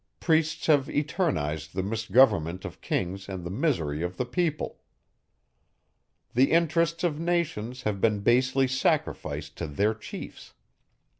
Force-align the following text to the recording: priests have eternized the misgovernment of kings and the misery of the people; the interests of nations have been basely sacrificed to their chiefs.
priests 0.19 0.65
have 0.65 0.87
eternized 0.89 1.73
the 1.75 1.83
misgovernment 1.83 2.65
of 2.65 2.81
kings 2.81 3.29
and 3.29 3.43
the 3.43 3.51
misery 3.51 4.01
of 4.01 4.17
the 4.17 4.25
people; 4.25 4.79
the 6.33 6.51
interests 6.51 7.03
of 7.03 7.19
nations 7.19 7.83
have 7.83 8.01
been 8.01 8.21
basely 8.21 8.67
sacrificed 8.67 9.55
to 9.55 9.67
their 9.67 9.93
chiefs. 9.93 10.55